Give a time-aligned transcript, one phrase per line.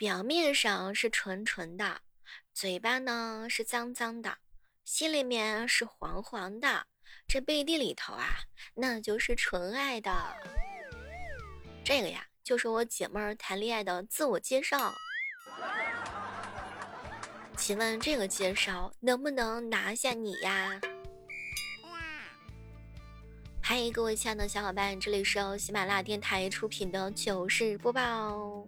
[0.00, 2.00] 表面上是纯纯的，
[2.54, 4.38] 嘴巴呢是脏脏的，
[4.82, 6.86] 心里面是黄黄的，
[7.28, 8.26] 这背地里头啊，
[8.72, 10.10] 那就是纯爱的。
[11.84, 14.90] 这个呀，就是我姐妹儿谈恋爱的自我介绍。
[17.58, 20.80] 请问这个介绍能不能拿下你呀？
[23.62, 28.66] 嗨，各位亲爱的小伙伴，这里是由喜马拉雅电台出品的糗事播报。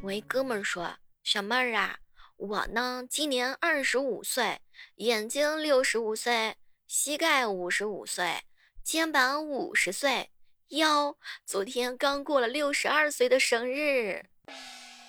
[0.00, 1.98] 我一哥们儿说：“小妹儿啊，
[2.36, 4.60] 我呢今年二十五岁，
[4.96, 6.54] 眼睛六十五岁，
[6.86, 8.42] 膝盖五十五岁，
[8.84, 10.30] 肩膀五十岁，
[10.68, 14.26] 腰昨天刚过了六十二岁的生日。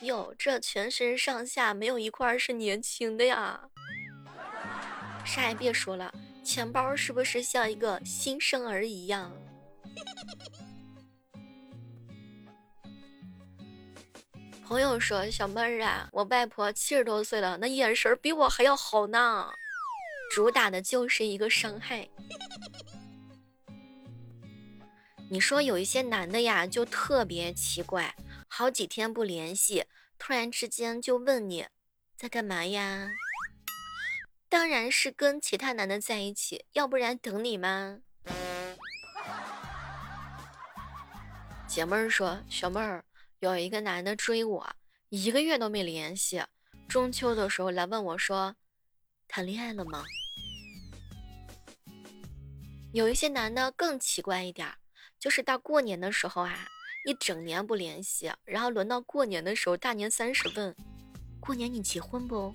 [0.02, 3.70] 哟，这全身上下没有一块是年轻的呀！
[5.24, 6.12] 啥也别说了。”
[6.44, 9.32] 钱包是不是像一个新生儿一样？
[14.70, 19.52] 朋友说：“小妹儿啊，我外婆七十多岁了，那眼神比我还要好呢。”
[20.32, 22.08] 主打的就是一个伤害。
[25.32, 28.14] 你说有一些男的呀，就特别奇怪，
[28.48, 29.86] 好几天不联系，
[30.20, 31.66] 突然之间就问你
[32.16, 33.10] 在干嘛呀？
[34.50, 37.98] 当然是跟其他男的在一起，要不然等你吗？
[41.68, 43.04] 姐妹儿说：“小妹儿，
[43.40, 44.70] 有一个男的追我，
[45.08, 46.44] 一个月都没联系，
[46.90, 48.54] 中秋的时候来问我说，
[49.30, 50.04] 谈恋爱了吗？”
[52.92, 54.68] 有一些男的更奇怪一点，
[55.18, 56.68] 就是到过年的时候啊，
[57.06, 60.76] 一整年不联系，然后轮到过年的时候，大年三十问
[61.40, 62.54] ：“过年你结婚不？”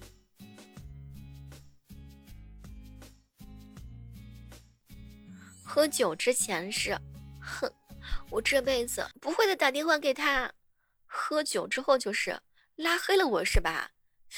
[5.64, 6.94] 喝酒之前是，
[7.40, 7.72] 哼，
[8.28, 10.52] 我这辈子不会再打电话给他。
[11.16, 12.36] 喝酒之后就是
[12.74, 13.88] 拉黑了我是吧？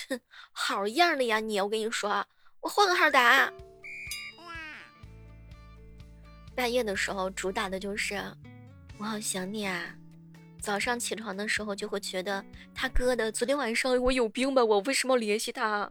[0.08, 0.20] 哼，
[0.52, 1.58] 好样的呀你！
[1.58, 2.24] 我跟你说，
[2.60, 3.50] 我换个号打。
[6.54, 8.22] 半夜的时候主打的就是
[8.98, 9.94] 我好想你啊。
[10.60, 14.62] 早上起床的时候就会觉得他哥的，昨天晚上我有病吧？
[14.62, 15.90] 我为什么联系他？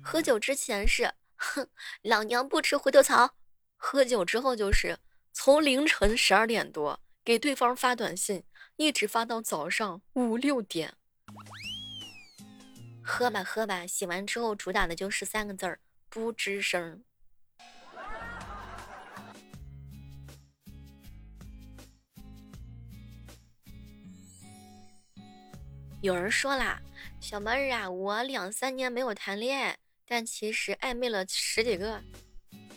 [0.00, 1.12] 喝酒之前是。
[1.34, 1.66] 哼，
[2.02, 3.34] 老娘不吃回头草。
[3.76, 4.96] 喝酒之后就是
[5.32, 8.44] 从凌晨十二点多给对方发短信，
[8.76, 10.94] 一直发到早上五六点。
[13.02, 17.02] 喝吧喝吧，洗完之后主打的就是三个字儿：不吱声。
[26.02, 26.80] 有人说啦，
[27.20, 29.78] 小妹儿啊，我两三年没有谈恋爱。
[30.04, 32.02] 但其实暧昧了十几个，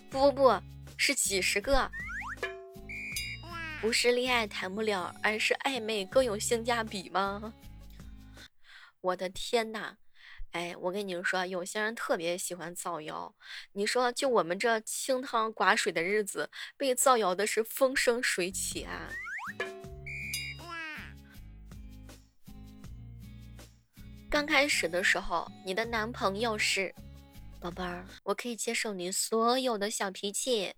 [0.09, 0.61] 不不不
[0.95, 1.91] 是几十个，
[3.81, 7.53] 不是恋爱谈不了，而是暧昧更有性价比吗？
[9.01, 9.97] 我的天哪！
[10.51, 13.35] 哎，我跟你们说，有些人特别喜欢造谣。
[13.73, 19.09] 你说，就我们这清汤寡水的日子，被造谣的是风生水起啊！
[24.29, 26.93] 刚开始的时候，你的男朋友是。
[27.59, 30.73] 宝贝儿，我可以接受你所有的小脾气，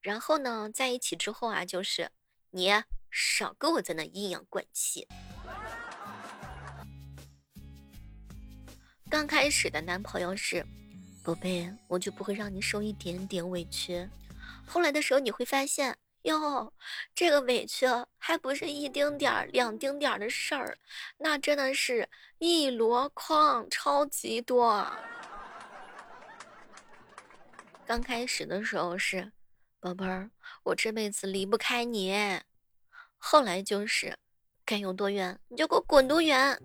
[0.00, 2.10] 然后呢，在一起之后啊，就是
[2.54, 2.70] 你
[3.10, 5.08] 少跟我在那阴阳怪气。
[9.08, 10.62] 刚开始的男朋友是，
[11.24, 14.06] 宝贝，我就不会让你受一点点委屈。
[14.66, 16.70] 后来的时候你会发现，哟，
[17.14, 17.86] 这个委屈
[18.18, 20.76] 还不是一丁点儿、两丁点儿的事儿，
[21.16, 22.06] 那真的是
[22.38, 24.86] 一箩筐，超级多。
[27.86, 29.32] 刚开始的时候是，
[29.80, 30.30] 宝贝儿，
[30.64, 32.40] 我这辈子离不开你。
[33.18, 34.16] 后来就是，
[34.64, 36.60] 该有多远你就给我滚多远。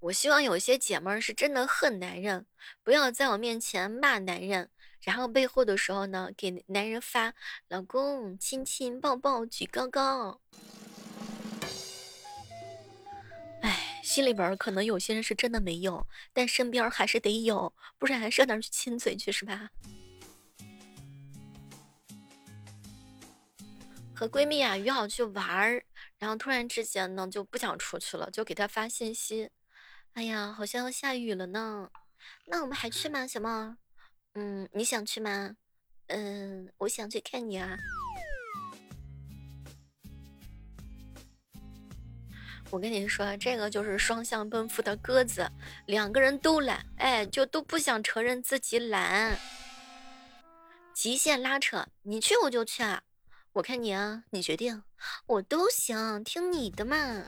[0.00, 2.46] 我希望有些姐妹儿是真的恨男人，
[2.82, 4.70] 不要在我面前骂男人，
[5.02, 7.34] 然后背后的时候呢，给男人发
[7.68, 10.40] 老公亲亲抱抱举高高。
[13.60, 19.70] 哎心里边可能有些人是真的没有，但身边还是得有，不然还上哪去亲嘴去是吧？
[24.20, 25.82] 和闺蜜啊约好去玩儿，
[26.18, 29.48] 然后突然之间呢就不想出去了，就给她发信息
[30.12, 31.90] ：“哎呀，好像要下雨了呢，
[32.44, 33.74] 那我们还去吗，小猫？
[34.34, 35.56] 嗯，你想去吗？
[36.08, 37.78] 嗯，我想去看你啊。”
[42.68, 45.50] 我跟你说，这个就是双向奔赴的鸽子，
[45.86, 49.38] 两个人都懒，哎，就都不想承认自己懒。
[50.92, 53.02] 极限拉扯，你去我就去啊，
[53.52, 54.82] 我看你啊，你决定，
[55.26, 57.24] 我都行，听你的嘛。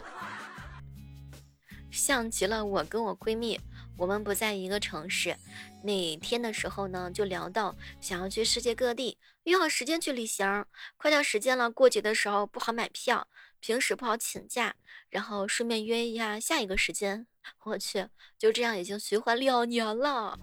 [1.90, 3.60] 像极了我跟我闺蜜，
[3.98, 5.36] 我们不在一个城市。
[5.82, 10.64] 那天的时候呢，就聊到想要去世界各地，约好时间去旅行。
[10.96, 13.26] 快到时间了，过节的时候不好买票，
[13.58, 14.76] 平时不好请假，
[15.10, 17.26] 然后顺便约一下下一个时间。
[17.64, 18.06] 我去，
[18.38, 20.38] 就这样已经循环两年了。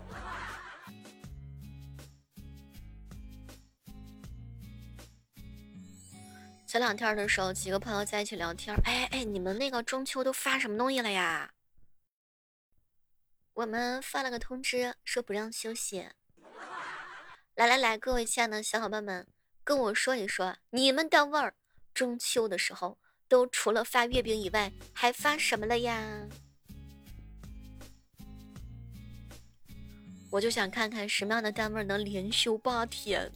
[6.70, 11.52] 前两天的时候，几个朋友在一起聊天，哎哎，你们那个中秋都发什么东西了呀？
[13.56, 16.08] 我们发了个通知，说不让休息。
[17.56, 19.26] 来来来，各位亲爱的小伙伴们，
[19.64, 21.52] 跟我说一说，你们单位
[21.92, 26.28] 中秋的时候都除了发月饼以外，还发什么了呀？
[30.30, 33.32] 我就想看看什么样的单位能连休八天。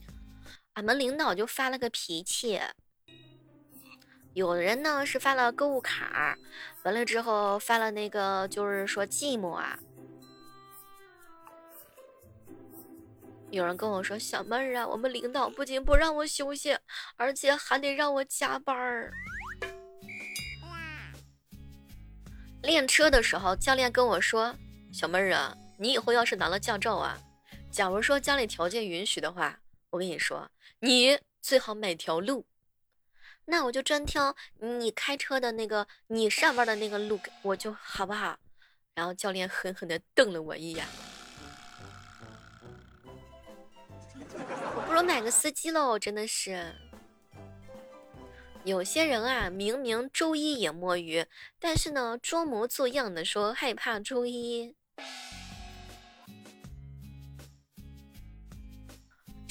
[0.74, 2.60] 俺们领导就发了个脾气。
[4.34, 6.36] 有的人呢是发了购物卡，
[6.82, 9.78] 完了之后发了那个，就是说寂寞啊。
[13.50, 16.76] 有人跟我说：“小妹儿啊，我们领导不仅不让我休息，
[17.16, 19.12] 而且还得让我加班儿。”
[22.62, 24.56] 练车的时候，教练跟我说
[24.92, 27.16] ：“小妹儿啊，你以后要是拿了驾照啊，
[27.70, 29.60] 假如说家里条件允许的话，
[29.90, 30.50] 我跟你说，
[30.80, 32.44] 你最好买条路。”
[33.46, 38.38] 那我就专挑你开车的那个，你上班的那个路，我就好不好？
[38.94, 40.86] 然后教练狠狠地瞪了我一眼。
[44.76, 46.74] 我不如买个司机喽，真的是。
[48.64, 51.26] 有些人啊，明明周一也摸鱼，
[51.58, 54.74] 但是呢，装模作样的说害怕周一。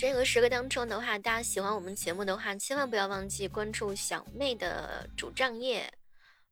[0.04, 5.94] 这个时刻当中的话，大家喜欢我们节目的话，千万不要忘记关注小妹的主账页，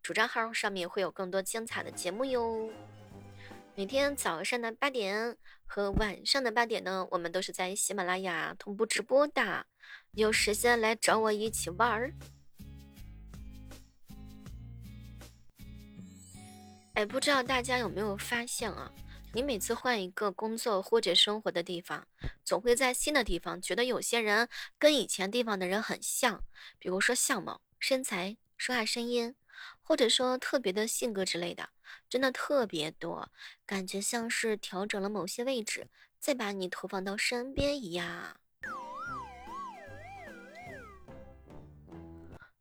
[0.01, 2.69] 主账号上面会有更多精彩的节目哟。
[3.75, 9.65] 每天早上的八点和晚上的八点呢，我们都是在喜马拉雅同步直播的，
[10.12, 12.13] 有时间来找我一起玩儿。
[16.94, 18.89] 哎，不知道大家有没有发现啊？
[19.33, 22.05] 你每次换一个工作或者生活的地方，
[22.43, 26.43] 总会在新的地方觉得有些人跟以前地方的人很像，
[26.77, 29.35] 比如说相貌、身材、说话声音，
[29.81, 31.69] 或者说特别的性格之类的，
[32.09, 33.31] 真的特别多，
[33.65, 35.87] 感觉像是调整了某些位置，
[36.19, 38.37] 再把你投放到身边一样。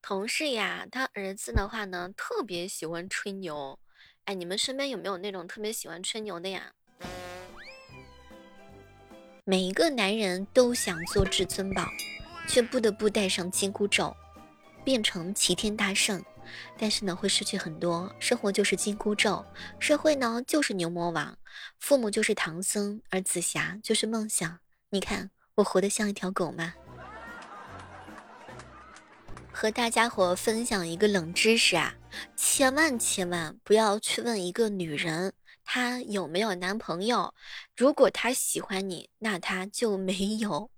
[0.01, 3.79] 同事呀，他儿子的话呢，特别喜欢吹牛。
[4.25, 6.73] 哎，你们身边有没有那种特别喜欢吹牛的呀？
[9.45, 11.85] 每一个男人都想做至尊宝，
[12.49, 14.15] 却不得不戴上紧箍咒，
[14.85, 16.23] 变成齐天大圣。
[16.77, 18.13] 但是呢，会失去很多。
[18.19, 19.45] 生活就是紧箍咒，
[19.79, 21.39] 社会呢就是牛魔王，
[21.79, 24.59] 父母就是唐僧，而紫霞就是梦想。
[24.91, 26.75] 你看我活得像一条狗吗？
[29.53, 31.95] 和大家伙分享一个冷知识啊，
[32.37, 35.33] 千万千万不要去问一个女人
[35.65, 37.35] 她有没有男朋友，
[37.77, 40.71] 如果她喜欢你，那她就没有；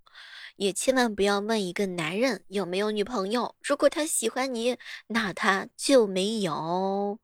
[0.63, 4.77] 也千万不要问一个男人有没有女朋友，如果他喜欢你，
[5.09, 7.19] 那他就没有。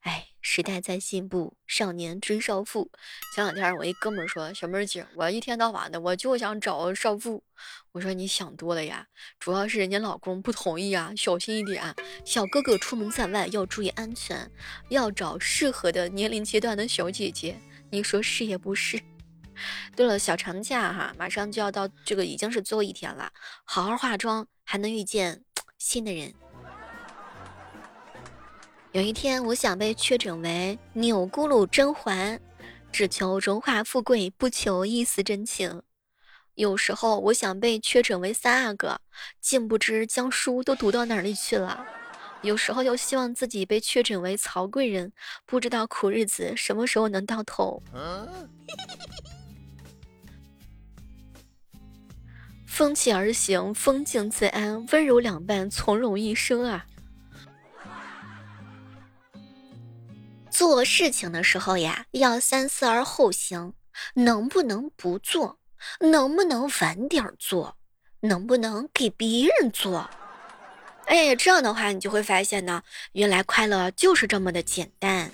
[0.00, 2.90] 哎，时代在进步，少年追少妇。
[3.34, 7.44] 前两天我一哥们说：“小妹儿姐，我一天到晚的，我就想找少妇。”
[7.92, 9.06] 我说：“你想多了呀，
[9.38, 11.94] 主要是人家老公不同意啊，小心一点。
[12.24, 14.50] 小哥哥出门在外要注意安全，
[14.88, 17.60] 要找适合的年龄阶段的小姐姐。
[17.90, 18.98] 你说是也不是？
[19.96, 23.30] 对了，小长假哈，马上就要到，这个已经是最后一天了，
[23.64, 25.42] 好好化妆，还能遇见
[25.78, 26.32] 新的人。”
[28.92, 32.40] 有一天，我想被确诊为钮咕噜甄嬛，
[32.90, 35.82] 只求荣华富贵，不求一丝真情。
[36.54, 38.98] 有时候，我想被确诊为三阿哥，
[39.40, 41.86] 竟不知将书都读到哪里去了。
[42.42, 45.12] 有时候，又希望自己被确诊为曹贵人，
[45.44, 47.82] 不知道苦日子什么时候能到头。
[52.78, 56.86] 风起而行，风静自安，温柔两半，从容一生啊。
[60.48, 63.74] 做事情的时候呀，要三思而后行，
[64.14, 65.58] 能不能不做？
[65.98, 67.76] 能不能晚点做？
[68.20, 70.08] 能不能给别人做？
[71.06, 75.32] 哎，这样的话，你就会发现呢，原来快乐就是这么的简单。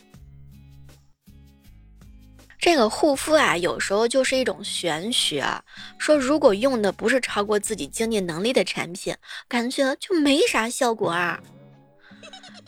[2.64, 5.44] 这个护肤啊，有时候就是一种玄学。
[5.98, 9.14] 说如果用的不是超过自己经济能力的产品，
[9.46, 11.38] 感觉就没啥效果啊。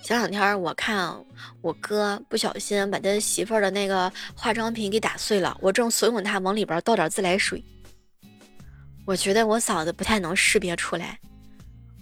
[0.02, 1.24] 前两天我看
[1.62, 7.64] 我哥不小心把他媳妇儿的那个化妆品给打碎了，我正怂恿他往里边倒点自来水。
[9.06, 11.18] 我觉得我嫂子不太能识别出来。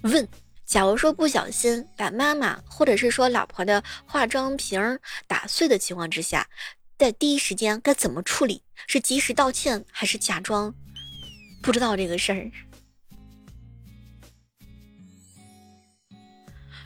[0.02, 0.26] 问：
[0.66, 4.98] 假如说不小心把妈妈或者是说老婆的化妆瓶
[5.28, 6.44] 打碎的情况之下。
[6.96, 8.62] 在第一时间该怎么处理？
[8.86, 10.74] 是及时道歉，还是假装
[11.62, 12.50] 不知道这个事儿？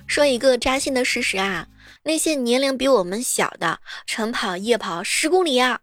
[0.06, 1.68] 说一个扎心的事实啊，
[2.04, 5.80] 那些年龄比我们小的晨跑、夜跑十公里啊，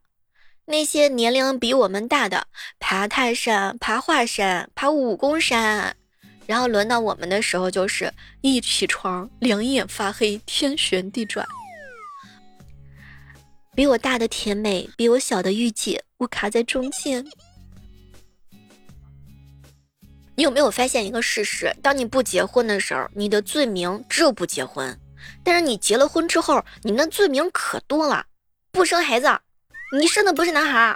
[0.65, 2.47] 那些年龄比我们大的
[2.79, 5.95] 爬泰山、爬华山、爬武功山，
[6.47, 11.45] 然后轮到我们的时候，就是一起床两眼发黑，天旋地转。
[13.75, 17.25] 比我大的甜美，比我小的御姐，我卡在中间。
[20.37, 21.75] 你有没有发现一个事实？
[21.81, 24.95] 当你不结婚的时候，你的罪名只有不结婚；
[25.43, 28.25] 但是你结了婚之后，你那罪名可多了：
[28.71, 29.27] 不生孩子，
[29.97, 30.95] 你生的不是男孩；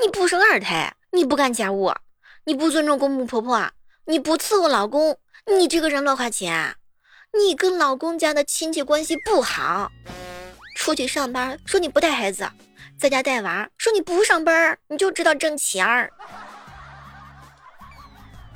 [0.00, 1.92] 你不生二胎，你不干家务，
[2.44, 3.68] 你不尊重公公婆婆，
[4.04, 6.76] 你不伺候老公，你这个人乱花钱，
[7.36, 9.90] 你跟老公家的亲戚关系不好。
[10.80, 12.50] 出去上班说你不带孩子，
[12.96, 16.10] 在家带娃说你不上班你就知道挣钱儿。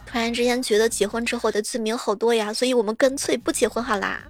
[0.06, 4.24] 突然之间觉得结婚之后的罪名好多呀，所以我们干脆不结婚好啦。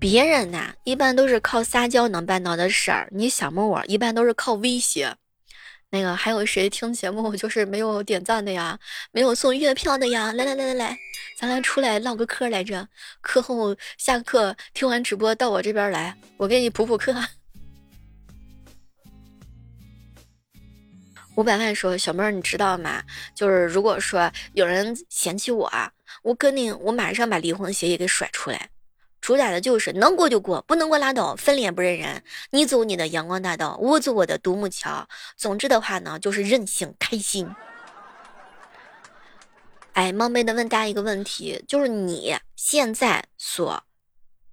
[0.00, 5.16] 别人呐，一般都是靠撒娇能办到的事儿，你小木我一般都是靠威胁。
[5.90, 8.78] 那个还有谁听节目就是没有点赞的呀，
[9.12, 10.32] 没有送月票的呀？
[10.32, 10.98] 来来来来来，
[11.38, 12.86] 咱俩出来唠个嗑来着。
[13.20, 17.14] 课后下课听完直播到我这边来，我给你补补课。
[21.36, 23.02] 五百万说小妹儿，你知道吗？
[23.34, 25.70] 就是如果说有人嫌弃我，
[26.22, 28.70] 我肯定我马上把离婚协议给甩出来。
[29.26, 32.22] 主打的就是能过就过，不能过拉倒，分脸不认人。
[32.50, 35.08] 你走你的阳光大道，我走我的独木桥。
[35.36, 37.50] 总之的话呢，就是任性开心。
[39.94, 43.82] 哎，冒昧的问大家一个问题，就是你现在所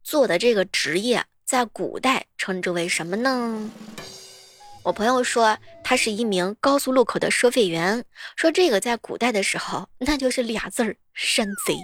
[0.04, 3.70] 做的这个职业，在古代称之为什么呢？
[4.82, 8.04] 我朋友说他是一名高速路口的收费员，
[8.36, 11.78] 说这个在古代的时候，那就是俩字儿：山贼。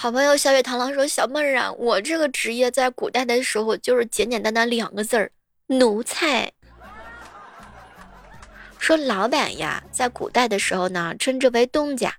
[0.00, 5.32] 好朋友小月螳螂说：“小妹儿啊，我这个职业在古代的时候就是简简单单两个字儿，
[5.66, 6.52] 奴才。
[8.78, 12.10] 说老板呀，在古代的时候呢，称之为东家；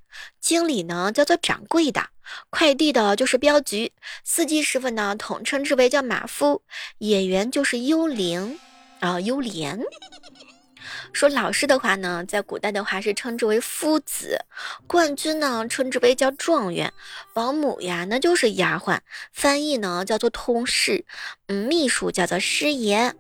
[0.41, 2.01] 经理呢，叫做掌柜的；
[2.49, 3.89] 快递的就是镖局；
[4.25, 6.61] 司机师傅呢，统称之为叫马夫；
[6.97, 8.59] 演员就是幽灵
[8.99, 9.79] 啊，幽莲。”
[11.11, 14.39] 说老师的话呢，在古代的话是称之为夫子，
[14.87, 16.93] 冠军呢称之为叫状元，
[17.33, 18.99] 保姆呀那就是丫鬟，
[19.33, 21.03] 翻译呢叫做通事，
[21.47, 23.13] 嗯，秘书叫做师爷，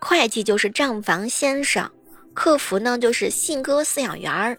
[0.00, 1.90] 会计就是账房先生，
[2.34, 4.58] 客服呢就是信鸽饲养员儿，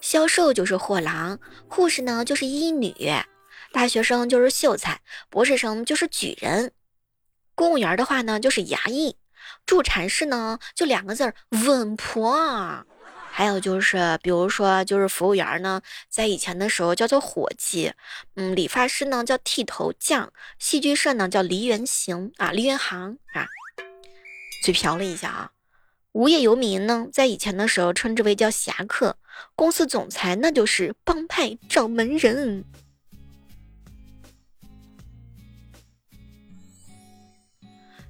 [0.00, 1.38] 销售就是货郎，
[1.68, 2.94] 护士呢就是医女，
[3.72, 5.00] 大学生就是秀才，
[5.30, 6.72] 博士生就是举人，
[7.54, 9.16] 公务员的话呢就是衙役。
[9.66, 11.34] 助产士呢，就两个字儿，
[11.66, 12.86] 稳婆。
[13.28, 17.92] 还有就是，比如说，就是服务员呢，在以前的时候叫做伙计。
[18.36, 23.46] 嗯，理发师呢叫剃头匠，戏剧社呢叫梨园行啊，梨园行啊。
[24.64, 25.50] 嘴瓢了一下啊。
[26.12, 29.18] 无业游民呢，在以前的时候称之为叫侠客。
[29.54, 32.64] 公司总裁那就是帮派掌门人。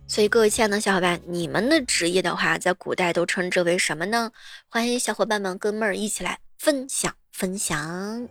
[0.08, 4.30] 所以，各位亲爱的小伙伴，你们的职业的话，在古代都称之为什么呢？
[4.68, 8.28] 欢迎小伙伴们跟妹儿一起来分享分享。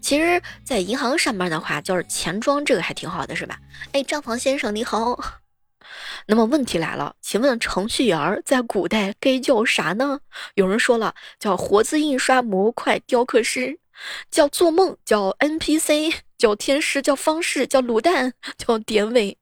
[0.00, 3.58] 其实，在银行上班的话，就是钱庄，这个还挺好的，是吧？
[3.90, 5.40] 哎，账房先生你好。
[6.26, 10.20] 那么问题来了，请问程序员在古代该叫啥呢？
[10.54, 13.80] 有人说了，叫活字印刷模块雕刻师。
[14.30, 19.36] 叫做梦，叫 NPC，叫天师，叫方式，叫卤蛋，叫典韦。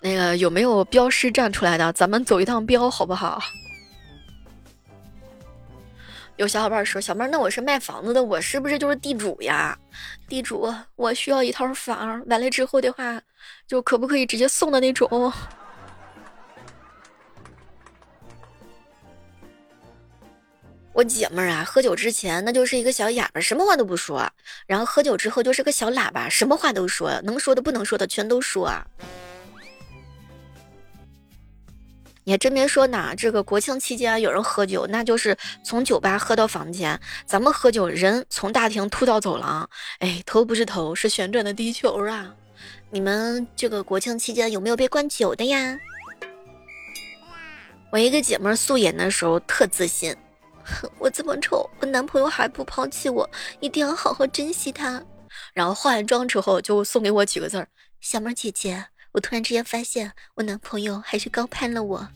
[0.00, 1.92] 那个有没有镖师站出来的？
[1.92, 3.40] 咱们走一趟镖好不好？
[6.36, 9.78] 有小伙伴说：“小妹，那我是卖房子的，我是不是就是地主呀？
[10.26, 13.20] 地主，我需要一套房，完了之后的话，
[13.68, 15.30] 就可不可以直接送的那种？”
[20.92, 24.28] 我姐们儿啊，喝酒之前那就是一个小哑巴，什么话都不说；
[24.66, 28.72] 然后喝酒之后就是个小喇叭，什么话都说，能说的不能说的全都说。
[32.24, 37.00] 你还真别说呢，这个国庆期间有人喝酒，那就是从酒吧喝到房间。
[37.24, 39.68] 咱们喝酒，人从大厅吐到走廊，
[40.00, 42.34] 哎，头不是头，是旋转的地球啊！
[42.90, 45.78] 你们这个国庆期间有没有被灌酒的呀？
[47.90, 50.14] 我一个姐妹素颜的时候特自信，
[50.98, 53.28] 我这么丑，我男朋友还不抛弃我，
[53.60, 55.02] 一定要好好珍惜他。
[55.54, 57.68] 然后化完妆之后就送给我几个字儿：
[58.00, 58.86] 小妹姐姐。
[59.12, 62.08] 我突然之间发现，我男朋友还是高攀了我。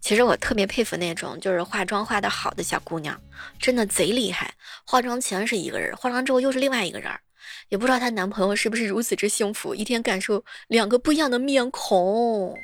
[0.00, 3.20] 其实我特别佩服那种就是化妆化的好的小姑娘，
[3.58, 4.54] 真的贼厉害。
[4.86, 7.12] 化妆前是一个人，化妆之后又是另外一个人，
[7.68, 12.56] 也不知道她男朋友是不是如此之幸福，一天感受两个不一样的面孔。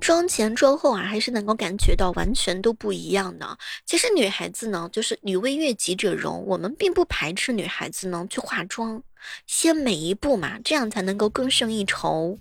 [0.00, 3.58] 妆前妆后啊，还是能够感觉到完全都不一样的。
[3.84, 9.00] 其实女孩子呢，就是女为悦己者容，我们并不排斥女孩子呢去化妆，
[9.46, 12.36] 先美一步嘛，这样才能够更胜一筹。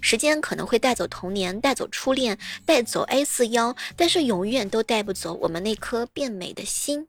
[0.00, 7.08] 时间可能会带走童年，带走初恋，带走 A 四腰，但是永远都带不走我们那颗变美的心。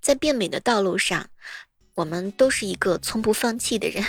[0.00, 1.26] 在变美的道路上，
[1.94, 4.04] 我们都是一个从不放弃的人。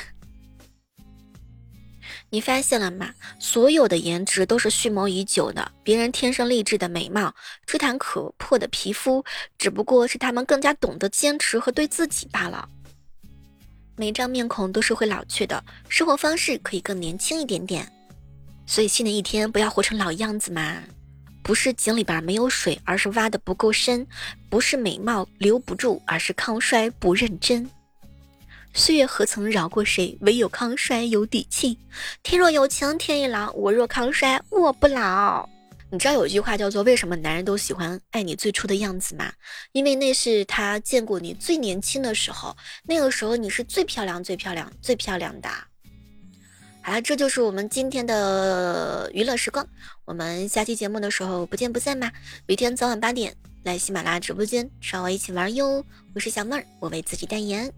[2.33, 3.13] 你发现了吗？
[3.39, 7.35] 所有的颜值都是蓄谋已久的，别人天生丽质的美貌，
[7.67, 9.23] 吹弹可破的皮肤，
[9.57, 12.69] 只不过是他们更加懂得坚持和对自己罢了。
[13.97, 17.85] 每张面孔都是会老去的，生活方式可以更年轻一点点。
[18.65, 20.81] 所以新的一天不要活成老样子嘛！
[21.43, 24.05] 不是井里边没有水，而是挖的不够深；
[24.49, 27.69] 不是美貌留不住，而是抗衰不认真。
[28.73, 30.17] 岁月何曾饶过谁？
[30.21, 31.77] 唯有康衰有底气。
[32.23, 35.47] 天若有情天亦老，我若康衰我不老。
[35.91, 39.29] 你知道有句话叫做“为什么男人都喜欢爱你最初的样子”吗？
[39.73, 45.49] 因为那是他见过你最年轻的时候，那个时候你是最漂亮、最漂亮、最漂亮的。
[46.81, 49.67] 好了，这就是我们今天的娱乐时光。
[50.05, 52.09] 我们下期节目的时候不见不散吧！
[52.47, 55.85] 每天早晚八点来喜马拉雅直播间找我一起玩哟。
[56.15, 57.69] 我是小妹儿，我为自己代言。